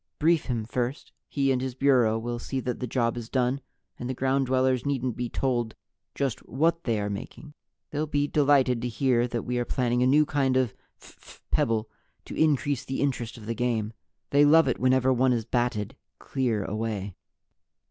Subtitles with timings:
[0.17, 1.11] Brief him first.
[1.29, 3.61] He and his Bureau will see that the job is done,
[3.99, 5.75] and the Ground Dwellers needn't be told
[6.15, 7.53] just what they are making.
[7.91, 11.87] They'll be delighted to hear that We are planning a new kind of phph pebble
[12.25, 13.93] to increase the interest of the game
[14.31, 17.13] they love it whenever one is batted clear away."